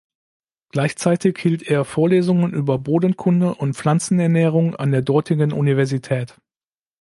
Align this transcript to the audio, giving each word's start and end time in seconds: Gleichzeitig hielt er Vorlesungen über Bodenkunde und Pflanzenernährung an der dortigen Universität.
Gleichzeitig 0.71 1.37
hielt 1.37 1.61
er 1.61 1.85
Vorlesungen 1.85 2.53
über 2.53 2.79
Bodenkunde 2.79 3.53
und 3.53 3.75
Pflanzenernährung 3.75 4.75
an 4.75 4.91
der 4.91 5.03
dortigen 5.03 5.53
Universität. 5.53 6.41